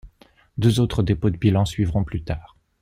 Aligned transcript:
Deux 0.57 0.79
autres 0.79 1.03
dépôts 1.03 1.29
de 1.29 1.37
bilan 1.37 1.63
suivront 1.63 2.03
plus 2.03 2.23
tard. 2.23 2.57